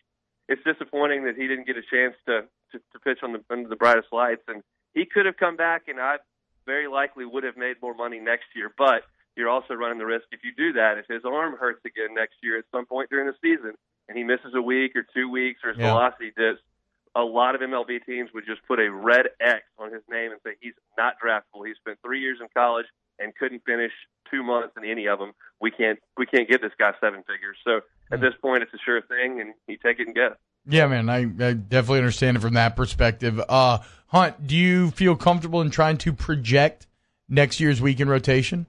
it's 0.49 0.63
disappointing 0.63 1.25
that 1.25 1.35
he 1.37 1.49
didn't 1.49 1.67
get 1.67 1.77
a 1.77 1.83
chance 1.83 2.15
to 2.27 2.43
to, 2.73 2.79
to 2.79 2.99
pitch 3.03 3.19
on 3.23 3.33
the 3.33 3.43
under 3.51 3.69
the 3.69 3.77
brightest 3.77 4.09
lights, 4.13 4.43
and 4.47 4.63
he 4.95 5.05
could 5.05 5.27
have 5.27 5.37
come 5.37 5.57
back, 5.57 5.89
and 5.89 5.99
I 5.99 6.17
very 6.65 6.87
likely 6.87 7.25
would 7.25 7.45
have 7.45 7.57
made 7.57 7.77
more 7.83 7.95
money 7.95 8.21
next 8.21 8.47
year. 8.55 8.73
But 8.77 9.03
you're 9.37 9.49
also 9.49 9.75
running 9.75 9.99
the 9.99 10.07
risk 10.07 10.25
if 10.33 10.41
you 10.45 10.53
do 10.57 10.75
that. 10.75 10.99
If 10.99 11.07
his 11.09 11.23
arm 11.25 11.57
hurts 11.59 11.81
again 11.85 12.15
next 12.15 12.35
year 12.43 12.59
at 12.59 12.65
some 12.71 12.87
point 12.87 13.11
during 13.11 13.27
the 13.27 13.35
season, 13.43 13.75
and 14.09 14.19
he 14.19 14.25
misses 14.25 14.53
a 14.55 14.63
week 14.63 14.93
or 14.97 15.05
two 15.15 15.31
weeks, 15.31 15.61
or 15.65 15.71
his 15.71 15.79
Yeah. 15.79 15.89
velocity 15.93 16.33
dips, 16.37 16.61
a 17.15 17.23
lot 17.23 17.55
of 17.55 17.61
MLB 17.63 18.01
teams 18.01 18.31
would 18.33 18.47
just 18.47 18.63
put 18.67 18.81
a 18.81 18.91
red 18.91 19.29
X 19.41 19.63
on 19.79 19.93
his 19.93 20.03
name 20.11 20.33
and 20.33 20.41
say 20.45 20.55
he's 20.61 20.75
not 20.97 21.15
draftable. 21.23 21.67
He 21.67 21.75
spent 21.75 21.99
three 22.03 22.21
years 22.21 22.39
in 22.41 22.49
college 22.57 22.87
and 23.19 23.35
couldn't 23.37 23.63
finish 23.65 23.93
two 24.31 24.43
months 24.43 24.75
in 24.77 24.85
any 24.85 25.07
of 25.07 25.19
them. 25.19 25.33
We 25.61 25.71
can't 25.71 25.99
we 26.17 26.25
can't 26.27 26.49
give 26.49 26.61
this 26.63 26.73
guy 26.79 26.93
seven 27.01 27.23
figures. 27.23 27.59
So 27.65 27.81
at 28.11 28.21
this 28.21 28.35
point, 28.41 28.63
it's 28.63 28.73
a 28.75 28.79
sure 28.79 29.03
thing, 29.03 29.41
and 29.41 29.55
you 29.69 29.77
take 29.77 30.01
it 30.01 30.07
and 30.07 30.17
go. 30.17 30.35
Yeah, 30.67 30.87
man, 30.87 31.09
I, 31.09 31.19
I 31.23 31.53
definitely 31.55 31.99
understand 31.99 32.37
it 32.37 32.41
from 32.41 32.55
that 32.55 32.77
perspective. 32.77 33.41
Uh, 33.49 33.79
Hunt, 34.09 34.47
do 34.47 34.57
you 34.57 34.91
feel 34.93 35.17
comfortable 35.17 35.61
in 35.61 35.71
trying 35.71 35.97
to 35.99 36.13
project 36.13 36.87
next 37.29 37.61
year's 37.61 37.81
weekend 37.81 38.11
rotation? 38.11 38.67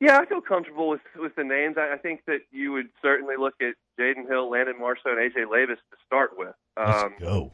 Yeah, 0.00 0.18
I 0.18 0.26
feel 0.26 0.40
comfortable 0.40 0.88
with 0.88 1.00
with 1.16 1.34
the 1.36 1.44
names. 1.44 1.76
I, 1.78 1.94
I 1.94 1.98
think 1.98 2.22
that 2.26 2.40
you 2.50 2.72
would 2.72 2.88
certainly 3.00 3.36
look 3.38 3.54
at 3.60 3.74
Jaden 3.98 4.28
Hill, 4.28 4.50
Landon 4.50 4.78
Marshall, 4.78 5.12
and 5.12 5.18
AJ 5.18 5.46
Labas 5.46 5.76
to 5.76 5.96
start 6.06 6.32
with. 6.36 6.54
Let's 6.76 7.02
Um, 7.04 7.14
go. 7.20 7.52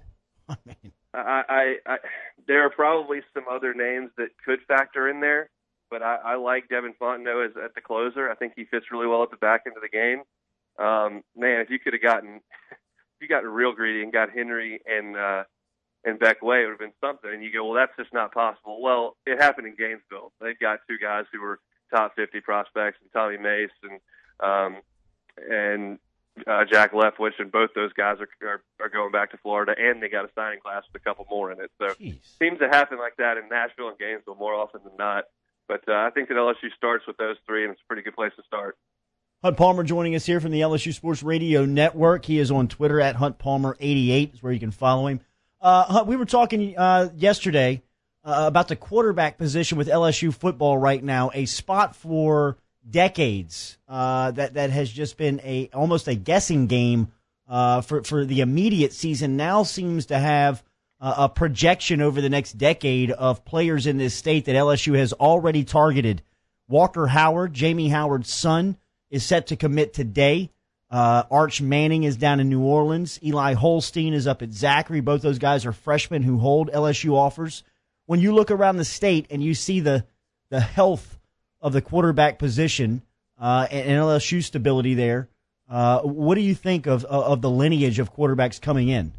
I, 1.15 1.43
I, 1.49 1.75
I, 1.87 1.97
there 2.47 2.63
are 2.65 2.71
probably 2.71 3.21
some 3.35 3.45
other 3.51 3.75
names 3.75 4.11
that 4.17 4.29
could 4.45 4.61
factor 4.69 5.09
in 5.09 5.21
there, 5.21 5.51
but 5.91 6.03
I, 6.03 6.17
I 6.25 6.35
like 6.37 6.69
Devin 6.69 6.95
Fontenot 7.01 7.47
as 7.51 7.57
at 7.63 7.75
the 7.75 7.81
closer. 7.81 8.31
I 8.31 8.35
think 8.37 8.53
he 8.57 8.65
fits 8.65 8.87
really 8.93 9.07
well 9.09 9.23
at 9.23 9.31
the 9.31 9.37
back 9.37 9.63
end 9.67 9.77
of 9.77 9.83
the 9.83 9.89
game. 9.89 10.23
Um, 10.79 11.23
man, 11.37 11.61
if 11.61 11.69
you 11.71 11.79
could 11.79 11.93
have 11.93 12.03
gotten, 12.03 12.37
if 12.71 13.21
you 13.21 13.29
got 13.29 13.45
real 13.45 13.73
greedy 13.73 14.03
and 14.03 14.13
got 14.13 14.31
Henry 14.31 14.81
and 14.87 15.17
uh, 15.17 15.45
and 16.05 16.19
Beck 16.19 16.43
Way, 16.43 16.63
it 16.63 16.65
would 16.67 16.71
have 16.71 16.79
been 16.79 16.93
something. 17.01 17.31
And 17.31 17.43
you 17.45 17.53
go, 17.53 17.67
well, 17.67 17.75
that's 17.75 17.97
just 17.99 18.15
not 18.15 18.33
possible. 18.33 18.81
Well, 18.81 19.17
it 19.27 19.41
happened 19.41 19.67
in 19.67 19.75
Gainesville. 19.77 20.33
They've 20.41 20.59
got 20.59 20.79
two 20.89 20.97
guys 21.01 21.25
who 21.33 21.43
were 21.43 21.61
top 21.91 22.15
50 22.17 22.41
prospects, 22.41 22.99
and 23.03 23.13
Tommy 23.13 23.39
Mace 23.39 23.71
and 23.83 24.01
um, 24.41 24.77
and 25.49 25.99
uh, 26.47 26.65
Jack 26.71 26.93
Leftwich, 26.93 27.39
and 27.39 27.53
both 27.53 27.71
those 27.75 27.93
guys 27.93 28.17
are, 28.21 28.29
are 28.47 28.63
are 28.81 28.89
going 28.89 29.13
back 29.13 29.31
to 29.33 29.37
Florida, 29.39 29.75
and 29.77 30.03
they 30.03 30.09
got 30.09 30.25
a 30.25 30.31
signing 30.35 30.61
class 30.61 30.83
with 30.93 31.01
a 31.01 31.05
couple 31.05 31.27
more 31.31 31.53
in 31.53 31.61
it. 31.61 31.71
So 31.79 31.95
seems 32.39 32.59
to 32.61 32.69
happen 32.69 32.99
like 32.99 33.17
that 33.19 33.37
in 33.37 33.49
Nashville 33.49 33.89
and 33.89 33.99
Gainesville 33.99 34.37
more 34.37 34.55
often 34.55 34.81
than 34.85 34.97
not. 34.99 35.25
But 35.69 35.89
uh, 35.89 35.93
I 35.93 36.11
think 36.11 36.29
that 36.29 36.35
LSU 36.35 36.73
starts 36.77 37.07
with 37.07 37.17
those 37.17 37.37
three, 37.47 37.65
and 37.65 37.73
it's 37.73 37.81
a 37.81 37.87
pretty 37.87 38.03
good 38.03 38.15
place 38.15 38.33
to 38.37 38.43
start. 38.43 38.77
Hunt 39.43 39.57
Palmer 39.57 39.85
joining 39.85 40.15
us 40.15 40.27
here 40.27 40.41
from 40.41 40.51
the 40.51 40.61
LSU 40.61 40.93
Sports 40.93 41.23
Radio 41.23 41.65
Network. 41.65 42.27
He 42.27 42.39
is 42.39 42.51
on 42.51 42.69
Twitter 42.69 43.01
at 43.01 43.17
Hunt 43.17 43.39
Palmer88 43.39 44.35
is 44.35 44.43
where 44.43 44.53
you 44.53 44.61
can 44.61 44.71
follow 44.71 45.07
him. 45.07 45.21
Uh, 45.63 45.85
Hunt, 45.85 46.07
we 46.07 46.17
were 46.17 46.27
talking 46.27 46.77
uh, 46.77 47.09
yesterday 47.17 47.83
uh, 48.25 48.45
about 48.47 48.69
the 48.69 48.77
quarterback 48.77 49.39
position 49.39 49.79
with 49.79 49.89
LSU 49.89 50.33
football 50.33 50.77
right 50.77 51.03
now, 51.03 51.31
a 51.35 51.47
spot 51.47 51.97
for 51.97 52.57
decades 52.89 53.79
uh, 53.89 54.31
that 54.33 54.55
that 54.55 54.71
has 54.71 54.91
just 54.91 55.17
been 55.17 55.41
a 55.45 55.71
almost 55.73 56.09
a 56.09 56.15
guessing 56.15 56.67
game 56.67 57.09
uh, 57.49 57.81
for 57.81 58.03
for 58.03 58.25
the 58.25 58.41
immediate 58.41 58.93
season. 58.93 59.37
Now 59.37 59.63
seems 59.63 60.07
to 60.07 60.19
have 60.19 60.63
uh, 61.01 61.15
a 61.19 61.29
projection 61.29 62.03
over 62.03 62.21
the 62.21 62.29
next 62.29 62.59
decade 62.59 63.11
of 63.11 63.45
players 63.45 63.87
in 63.87 63.97
this 63.97 64.15
state 64.15 64.45
that 64.45 64.55
LSU 64.55 64.97
has 64.97 65.13
already 65.13 65.65
targeted. 65.65 66.23
Walker 66.69 67.07
Howard, 67.07 67.53
Jamie 67.53 67.89
Howard's 67.89 68.33
son, 68.33 68.77
is 69.11 69.25
set 69.25 69.49
to 69.49 69.57
commit 69.57 69.93
today. 69.93 70.51
Uh, 70.91 71.23
Arch 71.31 71.61
Manning 71.61 72.05
is 72.05 72.17
down 72.17 72.41
in 72.41 72.49
New 72.49 72.63
Orleans. 72.63 73.19
Eli 73.23 73.55
Holstein 73.55 74.13
is 74.13 74.27
up 74.27 74.43
at 74.43 74.53
Zachary. 74.53 75.01
Both 75.01 75.23
those 75.23 75.39
guys 75.39 75.65
are 75.65 75.73
freshmen 75.73 76.23
who 76.23 76.39
hold 76.39 76.71
LSU 76.73 77.15
offers. 77.15 77.63
When 78.11 78.19
you 78.19 78.33
look 78.33 78.51
around 78.51 78.79
the 78.79 78.85
state 78.85 79.29
and 79.31 79.41
you 79.41 79.55
see 79.55 79.79
the 79.79 80.05
the 80.49 80.59
health 80.59 81.21
of 81.61 81.73
the 81.73 81.81
quarterback 81.81 82.41
position 82.41 83.03
uh, 83.41 83.69
and, 83.71 83.89
LSU 83.89 84.43
stability 84.43 84.95
there, 84.95 85.29
uh, 85.71 86.01
what 86.01 86.35
do 86.35 86.41
you 86.41 86.57
think 86.57 86.89
of 86.89 87.05
of 87.05 87.41
the 87.41 87.49
lineage 87.49 88.01
of 88.01 88.13
quarterbacks 88.13 88.61
coming 88.61 88.89
in? 88.89 89.13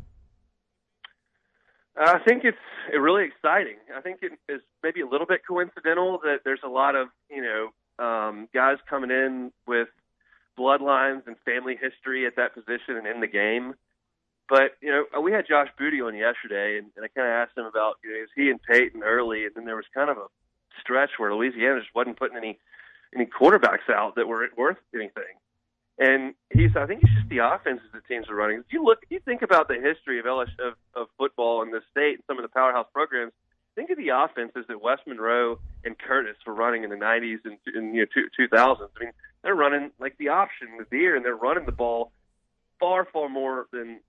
I 1.96 2.20
think 2.20 2.44
it's 2.44 2.58
really 2.94 3.24
exciting. 3.24 3.78
I 3.96 4.02
think 4.02 4.24
it 4.24 4.34
is 4.50 4.60
maybe 4.84 5.00
a 5.00 5.08
little 5.08 5.26
bit 5.26 5.40
coincidental 5.48 6.20
that 6.26 6.40
there's 6.44 6.60
a 6.66 6.70
lot 6.70 6.98
of 6.98 7.08
you 7.30 7.42
know 7.42 8.06
um, 8.06 8.50
guys 8.54 8.76
coming 8.90 9.10
in 9.10 9.54
with 9.66 9.88
bloodlines 10.60 11.26
and 11.28 11.38
family 11.46 11.80
history 11.82 12.28
at 12.28 12.36
that 12.36 12.54
position 12.54 12.98
and 12.98 13.08
in 13.08 13.22
the 13.22 13.28
game. 13.28 13.74
But 14.52 14.76
you 14.82 14.92
know, 14.92 15.22
we 15.22 15.32
had 15.32 15.48
Josh 15.48 15.70
Booty 15.80 16.02
on 16.02 16.14
yesterday, 16.14 16.78
and, 16.78 16.92
and 16.98 17.06
I 17.06 17.08
kind 17.08 17.26
of 17.26 17.32
asked 17.32 17.58
him 17.58 17.64
about 17.64 17.96
you 18.04 18.12
know, 18.12 18.22
is 18.22 18.30
he 18.36 18.50
and 18.50 18.62
Peyton 18.62 19.02
early, 19.02 19.46
and 19.46 19.56
then 19.56 19.64
there 19.64 19.78
was 19.78 19.86
kind 19.94 20.10
of 20.10 20.18
a 20.18 20.28
stretch 20.82 21.12
where 21.18 21.34
Louisiana 21.34 21.80
just 21.80 21.96
wasn't 21.96 22.20
putting 22.20 22.36
any 22.36 22.60
any 23.16 23.26
quarterbacks 23.26 23.88
out 23.90 24.16
that 24.16 24.28
were 24.28 24.46
worth 24.58 24.76
anything. 24.94 25.40
And 26.00 26.34
he's, 26.52 26.76
I 26.76 26.86
think 26.86 27.02
it's 27.02 27.14
just 27.14 27.30
the 27.30 27.38
offenses 27.38 27.88
that 27.94 28.06
teams 28.10 28.28
are 28.28 28.36
running. 28.36 28.60
If 28.60 28.74
you 28.74 28.84
look, 28.84 29.00
if 29.04 29.12
you 29.12 29.22
think 29.22 29.42
about 29.42 29.70
the 29.70 29.76
history 29.76 30.20
of 30.20 30.26
LSU 30.26 30.60
of, 30.60 30.74
of 30.96 31.08
football 31.18 31.62
in 31.62 31.72
the 31.72 31.80
state 31.90 32.16
and 32.16 32.24
some 32.28 32.38
of 32.38 32.44
the 32.44 32.50
powerhouse 32.50 32.88
programs, 32.92 33.32
think 33.76 33.90
of 33.90 33.98
the 33.98 34.10
offenses 34.10 34.66
that 34.68 34.82
West 34.82 35.04
Monroe 35.08 35.60
and 35.86 35.98
Curtis 35.98 36.36
were 36.46 36.54
running 36.54 36.84
in 36.84 36.90
the 36.90 36.98
90s 36.98 37.40
and, 37.46 37.58
and 37.74 37.96
you 37.96 38.02
know 38.02 38.08
two, 38.14 38.28
2000s. 38.38 38.82
I 38.82 39.00
mean, 39.00 39.14
they're 39.44 39.56
running 39.56 39.92
like 39.98 40.18
the 40.18 40.28
option, 40.28 40.68
the 40.78 40.86
veer, 40.90 41.16
and 41.16 41.24
they're 41.24 41.38
running 41.38 41.66
the 41.66 41.72
ball 41.72 42.12
far, 42.82 43.06
far 43.06 43.30
more 43.30 43.68
than 43.72 44.02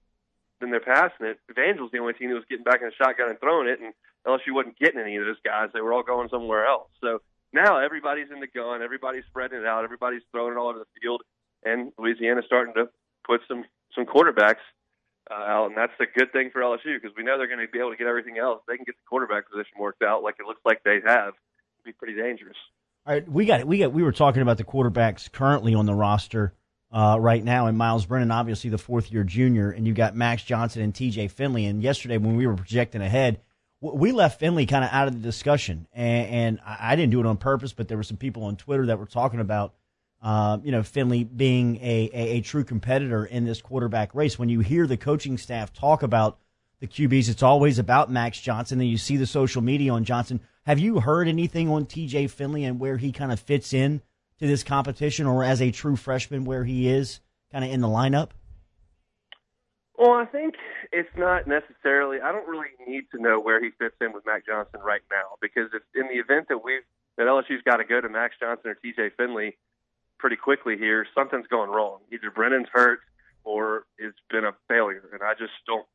than 0.62 0.70
they're 0.70 0.80
passing 0.80 1.26
it. 1.26 1.38
Evangel's 1.50 1.90
the 1.92 1.98
only 1.98 2.14
team 2.14 2.30
that 2.30 2.40
was 2.40 2.48
getting 2.48 2.64
back 2.64 2.80
in 2.80 2.88
the 2.88 2.94
shotgun 2.96 3.28
and 3.28 3.38
throwing 3.38 3.68
it, 3.68 3.80
and 3.82 3.92
LSU 4.26 4.54
wasn't 4.54 4.78
getting 4.78 5.00
any 5.00 5.16
of 5.16 5.26
those 5.26 5.42
guys. 5.44 5.68
They 5.74 5.82
were 5.82 5.92
all 5.92 6.02
going 6.02 6.30
somewhere 6.30 6.64
else. 6.64 6.88
So 7.02 7.20
now 7.52 7.78
everybody's 7.78 8.30
in 8.32 8.40
the 8.40 8.46
gun, 8.46 8.80
everybody's 8.80 9.24
spreading 9.28 9.60
it 9.60 9.66
out, 9.66 9.84
everybody's 9.84 10.22
throwing 10.30 10.54
it 10.54 10.58
all 10.58 10.68
over 10.68 10.78
the 10.78 11.00
field, 11.02 11.22
and 11.64 11.92
Louisiana's 11.98 12.46
starting 12.46 12.74
to 12.74 12.88
put 13.26 13.42
some 13.46 13.64
some 13.94 14.06
quarterbacks 14.06 14.64
uh, 15.30 15.34
out, 15.34 15.66
and 15.66 15.76
that's 15.76 15.92
a 16.00 16.06
good 16.18 16.32
thing 16.32 16.50
for 16.50 16.62
LSU 16.62 16.96
because 17.00 17.14
we 17.16 17.22
know 17.22 17.36
they're 17.36 17.46
going 17.46 17.60
to 17.60 17.70
be 17.70 17.78
able 17.78 17.90
to 17.90 17.96
get 17.96 18.06
everything 18.06 18.38
else. 18.38 18.62
They 18.66 18.76
can 18.76 18.84
get 18.84 18.96
the 18.96 19.06
quarterback 19.06 19.50
position 19.50 19.74
worked 19.78 20.02
out 20.02 20.22
like 20.22 20.36
it 20.40 20.46
looks 20.46 20.62
like 20.64 20.82
they 20.84 20.98
have. 21.04 21.34
It'd 21.34 21.84
be 21.84 21.92
pretty 21.92 22.14
dangerous. 22.14 22.56
All 23.06 23.14
right, 23.14 23.28
we 23.28 23.44
got 23.44 23.60
it. 23.60 23.66
We 23.66 23.78
got. 23.78 23.92
We 23.92 24.02
were 24.02 24.12
talking 24.12 24.42
about 24.42 24.58
the 24.58 24.64
quarterbacks 24.64 25.30
currently 25.30 25.74
on 25.74 25.86
the 25.86 25.94
roster 25.94 26.54
uh, 26.92 27.16
right 27.18 27.42
now, 27.42 27.66
and 27.66 27.78
Myles 27.78 28.04
Brennan, 28.04 28.30
obviously 28.30 28.68
the 28.68 28.78
fourth 28.78 29.10
year 29.10 29.24
junior, 29.24 29.70
and 29.70 29.86
you've 29.86 29.96
got 29.96 30.14
Max 30.14 30.42
Johnson 30.42 30.82
and 30.82 30.94
T.J. 30.94 31.28
Finley. 31.28 31.64
And 31.64 31.82
yesterday, 31.82 32.18
when 32.18 32.36
we 32.36 32.46
were 32.46 32.54
projecting 32.54 33.00
ahead, 33.00 33.40
we 33.80 34.12
left 34.12 34.38
Finley 34.38 34.66
kind 34.66 34.84
of 34.84 34.90
out 34.92 35.08
of 35.08 35.14
the 35.14 35.20
discussion, 35.20 35.88
and, 35.92 36.28
and, 36.28 36.60
I 36.64 36.94
didn't 36.94 37.10
do 37.10 37.20
it 37.20 37.26
on 37.26 37.36
purpose, 37.36 37.72
but 37.72 37.88
there 37.88 37.96
were 37.96 38.04
some 38.04 38.16
people 38.16 38.44
on 38.44 38.56
Twitter 38.56 38.86
that 38.86 38.98
were 38.98 39.06
talking 39.06 39.40
about, 39.40 39.74
uh, 40.22 40.58
you 40.62 40.70
know, 40.70 40.84
Finley 40.84 41.24
being 41.24 41.78
a, 41.78 42.10
a, 42.12 42.28
a 42.36 42.40
true 42.42 42.62
competitor 42.62 43.24
in 43.24 43.44
this 43.44 43.60
quarterback 43.60 44.14
race. 44.14 44.38
When 44.38 44.48
you 44.48 44.60
hear 44.60 44.86
the 44.86 44.96
coaching 44.96 45.36
staff 45.36 45.72
talk 45.72 46.04
about 46.04 46.38
the 46.78 46.86
QBs, 46.86 47.28
it's 47.28 47.42
always 47.42 47.80
about 47.80 48.08
Max 48.08 48.40
Johnson. 48.40 48.78
Then 48.78 48.86
you 48.86 48.98
see 48.98 49.16
the 49.16 49.26
social 49.26 49.62
media 49.62 49.92
on 49.92 50.04
Johnson. 50.04 50.40
Have 50.64 50.78
you 50.78 51.00
heard 51.00 51.26
anything 51.26 51.68
on 51.68 51.86
T.J. 51.86 52.28
Finley 52.28 52.64
and 52.64 52.78
where 52.78 52.98
he 52.98 53.10
kind 53.10 53.32
of 53.32 53.40
fits 53.40 53.72
in 53.72 54.00
to 54.42 54.48
this 54.48 54.64
competition, 54.64 55.26
or 55.26 55.44
as 55.44 55.62
a 55.62 55.70
true 55.70 55.94
freshman, 55.94 56.44
where 56.44 56.64
he 56.64 56.88
is 56.88 57.20
kind 57.52 57.64
of 57.64 57.70
in 57.70 57.80
the 57.80 57.86
lineup? 57.86 58.30
Well, 59.96 60.14
I 60.14 60.24
think 60.24 60.54
it's 60.90 61.08
not 61.16 61.46
necessarily. 61.46 62.20
I 62.20 62.32
don't 62.32 62.48
really 62.48 62.74
need 62.84 63.04
to 63.14 63.22
know 63.22 63.38
where 63.38 63.62
he 63.62 63.70
fits 63.78 63.94
in 64.00 64.12
with 64.12 64.26
Mac 64.26 64.44
Johnson 64.44 64.80
right 64.84 65.02
now 65.12 65.38
because 65.40 65.70
if 65.72 65.82
in 65.94 66.08
the 66.08 66.20
event 66.20 66.48
that 66.48 66.58
we've 66.58 66.82
that 67.18 67.26
LSU's 67.26 67.62
got 67.64 67.76
to 67.76 67.84
go 67.84 68.00
to 68.00 68.08
Max 68.08 68.34
Johnson 68.40 68.70
or 68.70 68.74
T.J. 68.74 69.10
Finley 69.16 69.56
pretty 70.18 70.36
quickly 70.36 70.76
here, 70.76 71.06
something's 71.14 71.46
going 71.46 71.70
wrong. 71.70 72.00
Either 72.10 72.30
Brennan's 72.30 72.68
hurt 72.72 73.00
or 73.44 73.84
it's 73.96 74.18
been 74.30 74.44
a 74.44 74.52
failure, 74.66 75.08
and 75.12 75.22
I 75.22 75.34
just 75.34 75.52
don't. 75.68 75.86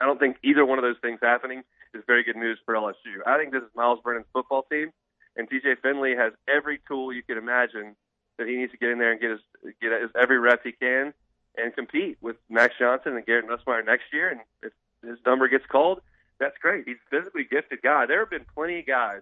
I 0.00 0.06
don't 0.06 0.20
think 0.20 0.36
either 0.44 0.64
one 0.64 0.78
of 0.78 0.82
those 0.82 1.00
things 1.02 1.18
happening 1.20 1.62
is 1.94 2.04
very 2.06 2.22
good 2.22 2.36
news 2.36 2.60
for 2.64 2.74
LSU. 2.74 3.26
I 3.26 3.38
think 3.38 3.52
this 3.52 3.62
is 3.62 3.70
Myles 3.74 3.98
Brennan's 4.04 4.26
football 4.32 4.66
team, 4.70 4.92
and 5.36 5.48
T.J. 5.48 5.76
Finley 5.82 6.14
has 6.16 6.32
every 6.48 6.80
tool 6.86 7.12
you 7.12 7.22
could 7.22 7.38
imagine 7.38 7.96
that 8.38 8.46
he 8.46 8.56
needs 8.56 8.72
to 8.72 8.78
get 8.78 8.90
in 8.90 8.98
there 8.98 9.12
and 9.12 9.20
get 9.20 9.30
his 9.30 9.40
get 9.80 9.92
his 10.00 10.10
every 10.20 10.38
rep 10.38 10.60
he 10.64 10.72
can 10.72 11.14
and 11.56 11.74
compete 11.74 12.18
with 12.20 12.36
Max 12.48 12.74
Johnson 12.78 13.16
and 13.16 13.26
Garrett 13.26 13.46
Nussmeier 13.46 13.84
next 13.84 14.04
year. 14.12 14.30
And 14.30 14.40
if 14.62 14.72
his 15.06 15.18
number 15.26 15.48
gets 15.48 15.66
called, 15.66 16.00
that's 16.38 16.56
great. 16.58 16.86
He's 16.86 16.96
a 16.96 17.16
physically 17.16 17.44
gifted 17.48 17.82
guy. 17.82 18.06
There 18.06 18.20
have 18.20 18.30
been 18.30 18.46
plenty 18.54 18.80
of 18.80 18.86
guys 18.86 19.20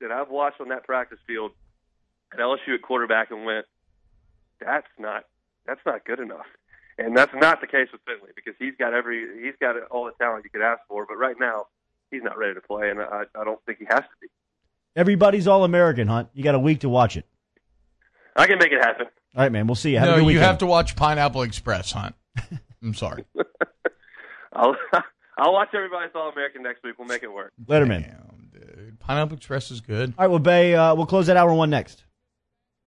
that 0.00 0.10
I've 0.10 0.30
watched 0.30 0.60
on 0.60 0.68
that 0.68 0.84
practice 0.84 1.18
field 1.26 1.52
at 2.32 2.38
LSU 2.38 2.74
at 2.74 2.82
quarterback 2.82 3.30
and 3.30 3.44
went, 3.44 3.66
that's 4.60 4.86
not 4.98 5.24
that's 5.66 5.80
not 5.86 6.04
good 6.04 6.20
enough. 6.20 6.46
And 6.98 7.16
that's 7.16 7.32
not 7.34 7.60
the 7.60 7.66
case 7.66 7.88
with 7.90 8.02
Finley 8.06 8.30
because 8.36 8.54
he's 8.58 8.74
got 8.78 8.94
every 8.94 9.42
he's 9.42 9.54
got 9.60 9.76
all 9.90 10.04
the 10.04 10.12
talent 10.12 10.44
you 10.44 10.50
could 10.50 10.62
ask 10.62 10.80
for. 10.88 11.06
But 11.06 11.16
right 11.16 11.36
now, 11.38 11.66
he's 12.10 12.22
not 12.22 12.38
ready 12.38 12.54
to 12.54 12.60
play, 12.60 12.90
and 12.90 13.00
I, 13.00 13.24
I 13.34 13.44
don't 13.44 13.58
think 13.66 13.78
he 13.78 13.86
has 13.86 14.00
to 14.00 14.16
be. 14.20 14.28
Everybody's 14.96 15.46
all 15.46 15.64
American, 15.64 16.08
Hunt. 16.08 16.28
You 16.34 16.44
got 16.44 16.54
a 16.54 16.58
week 16.58 16.80
to 16.80 16.88
watch 16.88 17.16
it. 17.16 17.26
I 18.36 18.46
can 18.46 18.58
make 18.58 18.72
it 18.72 18.80
happen. 18.80 19.06
All 19.36 19.42
right, 19.42 19.50
man. 19.50 19.66
We'll 19.66 19.74
see 19.74 19.92
you. 19.92 19.98
Have 19.98 20.08
no, 20.08 20.14
a 20.16 20.20
good 20.20 20.32
you 20.32 20.38
have 20.40 20.58
to 20.58 20.66
watch 20.66 20.96
Pineapple 20.96 21.42
Express, 21.42 21.92
Hunt. 21.92 22.14
I'm 22.82 22.94
sorry. 22.94 23.24
I'll 24.52 24.76
I'll 25.38 25.52
watch 25.52 25.70
everybody's 25.74 26.10
All 26.14 26.30
American 26.30 26.62
next 26.62 26.84
week. 26.84 26.94
We'll 26.98 27.08
make 27.08 27.22
it 27.22 27.32
work. 27.32 27.52
Letterman. 27.66 28.02
Damn, 28.02 28.50
dude. 28.52 29.00
Pineapple 29.00 29.36
Express 29.36 29.70
is 29.70 29.80
good. 29.80 30.14
All 30.16 30.24
right, 30.24 30.30
well, 30.30 30.38
Bay, 30.38 30.74
uh, 30.74 30.94
we'll 30.94 31.06
close 31.06 31.26
that 31.26 31.36
hour 31.36 31.52
one 31.52 31.70
next. 31.70 32.03